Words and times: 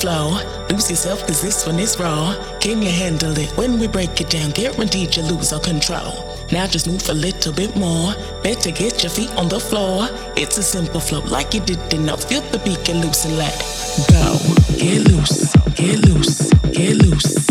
floor. 0.00 0.40
Lose 0.70 0.90
yourself, 0.90 1.26
cause 1.26 1.42
this 1.42 1.66
one 1.66 1.78
is 1.78 1.98
raw. 1.98 2.34
Can 2.60 2.82
you 2.82 2.90
handle 2.90 3.36
it 3.36 3.50
when 3.56 3.78
we 3.78 3.88
break 3.88 4.20
it 4.20 4.30
down? 4.30 4.50
Guaranteed 4.50 5.16
you 5.16 5.22
lose 5.24 5.52
all 5.52 5.60
control. 5.60 6.12
Now 6.52 6.66
just 6.66 6.86
move 6.86 7.08
a 7.08 7.14
little 7.14 7.52
bit 7.52 7.76
more. 7.76 8.14
Better 8.42 8.70
get 8.70 9.02
your 9.02 9.10
feet 9.10 9.30
on 9.36 9.48
the 9.48 9.60
floor. 9.60 10.08
It's 10.36 10.56
a 10.58 10.62
simple 10.62 11.00
flow, 11.00 11.20
like 11.20 11.54
you 11.54 11.60
did 11.60 11.92
enough. 11.92 12.24
Feel 12.24 12.42
the 12.52 12.58
beat, 12.58 12.84
get 12.84 12.96
loose 12.96 13.24
and 13.24 13.36
let 13.36 13.56
go. 14.08 14.38
Get 14.78 15.08
loose, 15.08 15.52
get 15.74 15.98
loose, 16.06 16.50
get 16.72 16.96
loose. 16.96 17.47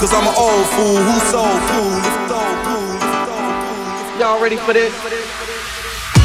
cause 0.00 0.16
I'm 0.16 0.24
an 0.24 0.32
old 0.32 0.64
fool 0.72 0.96
who's 0.96 1.28
so 1.28 1.44
cool. 1.44 2.00
Y'all 4.16 4.40
ready 4.40 4.56
for 4.56 4.72
this? 4.72 4.96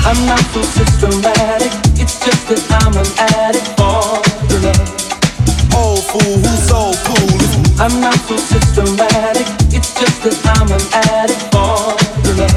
I'm 0.07 0.15
not 0.23 0.39
so 0.55 0.63
systematic, 0.63 1.75
it's 1.99 2.15
just 2.23 2.47
that 2.47 2.63
I'm 2.71 2.95
an 2.95 3.03
addict 3.35 3.67
for 3.75 4.23
the 4.47 4.63
love. 4.63 5.75
Old 5.75 6.07
fool 6.07 6.39
who's 6.39 6.63
so 6.63 6.95
cool. 7.03 7.35
I'm 7.75 7.99
not 7.99 8.15
so 8.23 8.39
systematic, 8.39 9.43
it's 9.75 9.91
just 9.99 10.23
that 10.23 10.39
I'm 10.55 10.71
an 10.71 10.79
addict 11.11 11.43
for 11.51 11.99
the 12.23 12.47
love. 12.47 12.55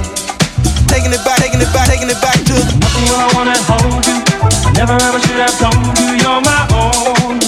Taking 0.87 1.11
it 1.11 1.22
back, 1.26 1.42
taking 1.42 1.59
it 1.59 1.72
back, 1.74 1.90
taking 1.90 2.14
it 2.14 2.20
back 2.22 2.38
to 2.46 2.54
nothing 2.78 3.07
when 3.11 3.18
I 3.18 3.28
wanna 3.35 3.59
hold 3.66 4.07
you. 4.07 4.22
I 4.38 4.70
never 4.70 4.94
ever 4.94 5.18
should 5.18 5.42
have 5.42 5.59
told 5.59 5.98
you 5.98 6.14
you're 6.14 6.42
my 6.46 6.62
own. 6.78 7.42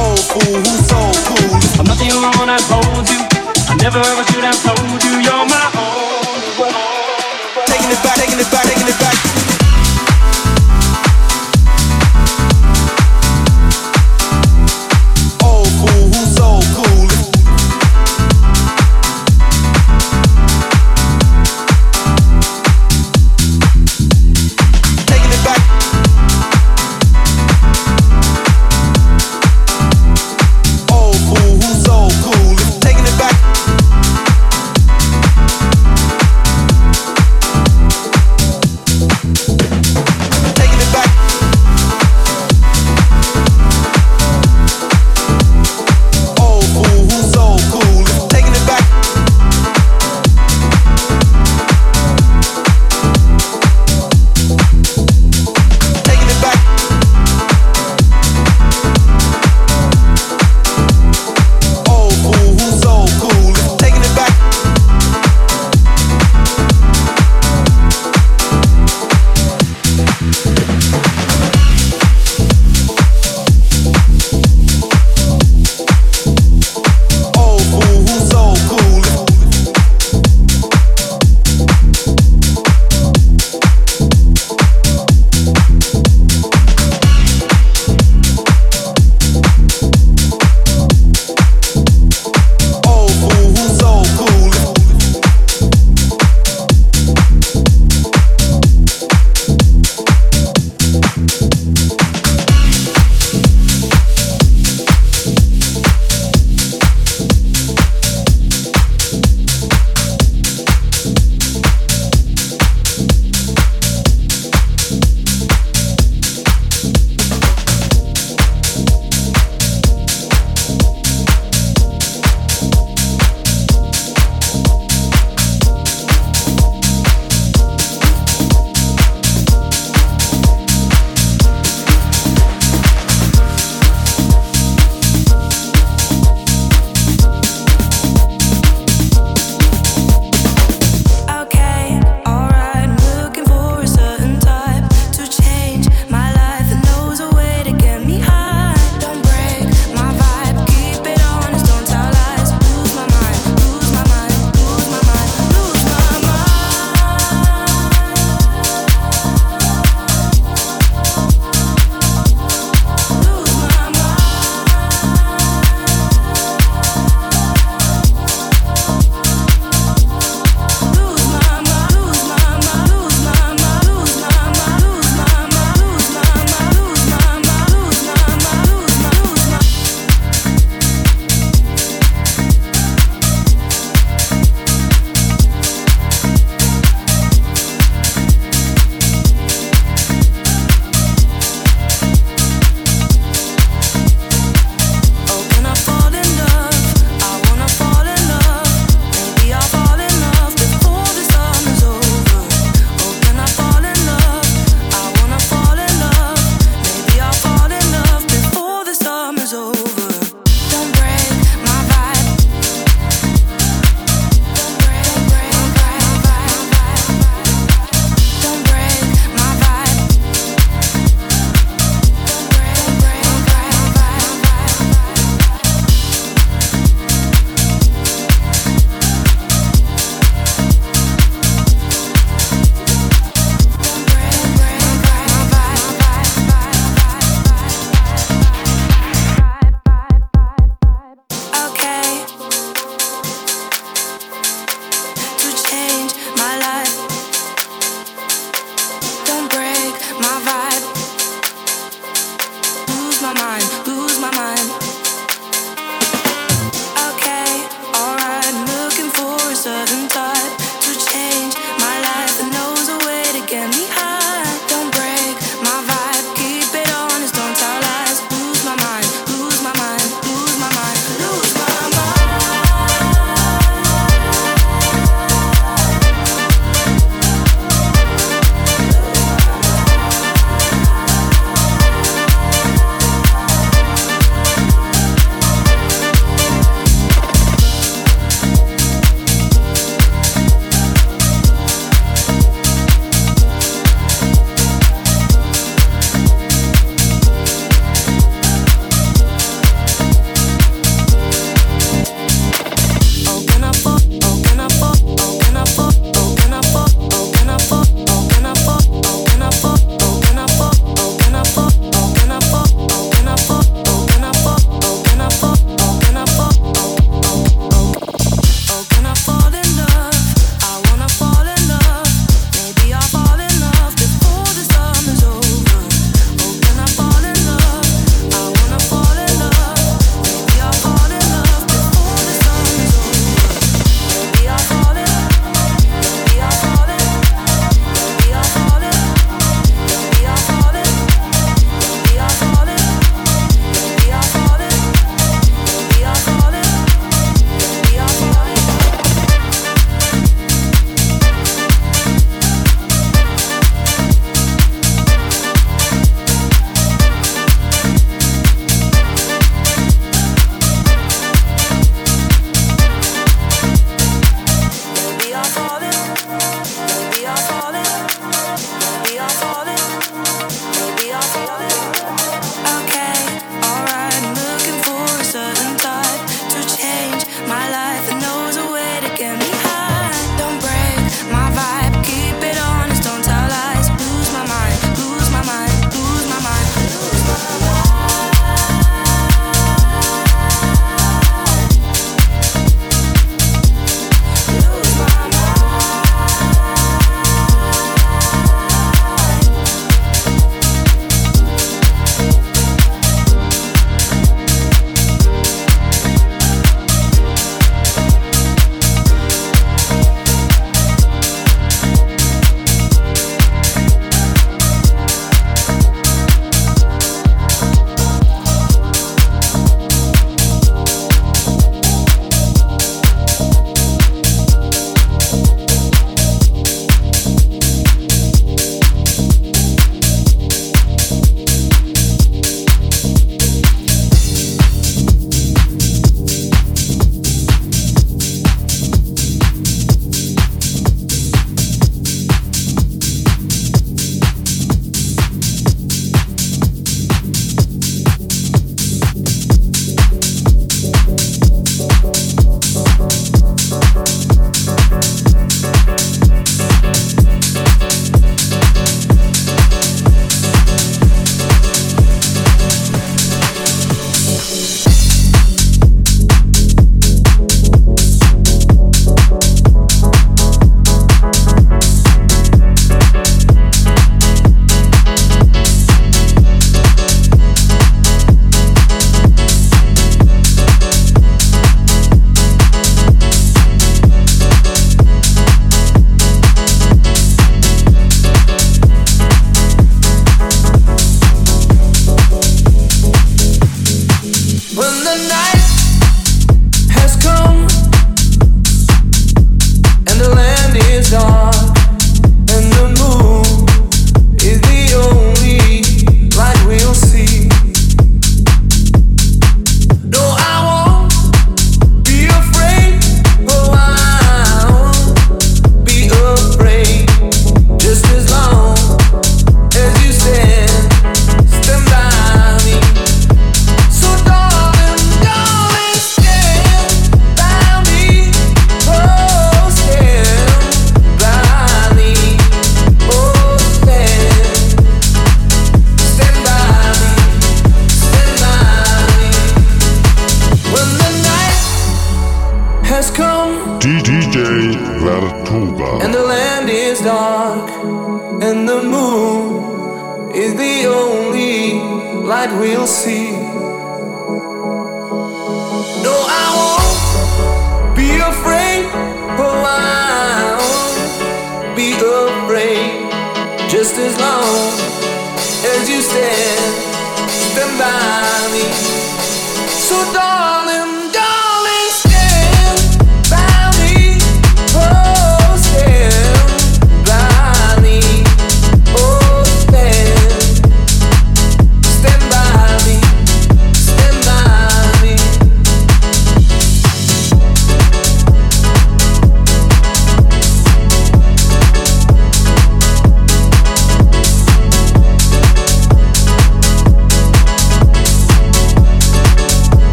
Old 0.00 0.24
fool 0.32 0.56
who's 0.64 0.88
so 0.88 1.17
I. 2.10 2.58
I 3.68 3.74
never 3.76 3.98
ever 3.98 4.24
should 4.32 4.44
have 4.44 4.56
told 4.62 5.04
you 5.04 5.20
you're 5.20 5.46
my 5.46 5.70
own. 5.76 6.64
Taking 7.66 7.90
it 7.90 8.02
back, 8.02 8.16
taking 8.16 8.38
it 8.38 8.50
back, 8.50 8.64
taking 8.64 8.88
it 8.88 8.98
back. 8.98 9.37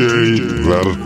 DJ 0.00 0.40
Vertigo. 0.64 0.99